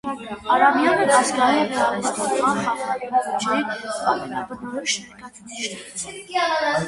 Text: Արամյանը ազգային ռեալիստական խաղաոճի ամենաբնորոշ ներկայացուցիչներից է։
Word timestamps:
Արամյանը 0.53 1.03
ազգային 1.15 1.67
ռեալիստական 1.73 2.63
խաղաոճի 2.67 3.59
ամենաբնորոշ 4.13 4.95
ներկայացուցիչներից 5.03 6.09
է։ 6.15 6.73